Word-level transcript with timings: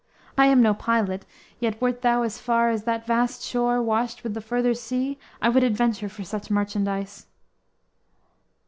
I 0.35 0.47
am 0.47 0.63
no 0.63 0.73
pilot, 0.73 1.27
yet 1.59 1.79
wert 1.79 2.01
thou 2.01 2.23
as 2.23 2.39
far 2.41 2.71
As 2.71 2.85
that 2.85 3.05
vast 3.05 3.43
shore 3.43 3.83
washed 3.83 4.23
with 4.23 4.33
the 4.33 4.41
further 4.41 4.73
sea 4.73 5.19
I 5.39 5.49
would 5.49 5.61
adventure 5.63 6.09
for 6.09 6.23
such 6.23 6.49
merchandise!" 6.49 7.27